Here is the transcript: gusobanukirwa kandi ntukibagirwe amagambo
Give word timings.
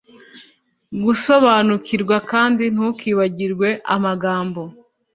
gusobanukirwa 1.03 2.15
kandi 2.31 2.63
ntukibagirwe 2.73 3.69
amagambo 3.95 4.61